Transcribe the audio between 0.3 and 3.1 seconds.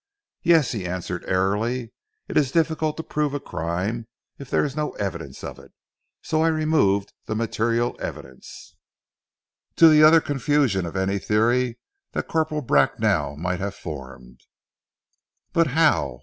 "Yes," he answered airily. "It is difficult to